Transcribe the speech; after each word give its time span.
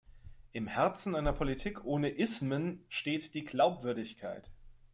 Im 0.51 0.65
Herzen 0.65 1.13
einer 1.15 1.31
Politik 1.31 1.85
ohne 1.85 2.09
"Ismen" 2.09 2.83
steht 2.89 3.35
die 3.35 3.45
Glaubwürdigkeit. 3.45 4.49